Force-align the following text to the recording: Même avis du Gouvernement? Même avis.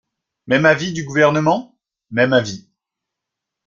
Même 0.47 0.65
avis 0.65 0.93
du 0.93 1.03
Gouvernement? 1.03 1.77
Même 2.09 2.33
avis. 2.33 2.67